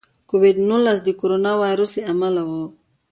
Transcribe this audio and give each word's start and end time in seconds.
د 0.03 0.03
کوویډ 0.29 0.57
نولس 0.69 0.99
د 1.03 1.09
کورونا 1.19 1.51
وایرس 1.61 1.91
له 1.97 2.03
امله 2.11 2.41
و. 2.49 2.51